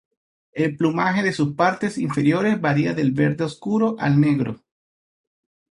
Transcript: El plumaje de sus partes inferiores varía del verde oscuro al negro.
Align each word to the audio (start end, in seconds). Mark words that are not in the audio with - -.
El 0.53 0.77
plumaje 0.77 1.21
de 1.21 1.31
sus 1.31 1.53
partes 1.53 1.99
inferiores 1.99 2.59
varía 2.59 2.95
del 2.95 3.11
verde 3.11 3.43
oscuro 3.43 3.95
al 3.99 4.19
negro. 4.19 4.63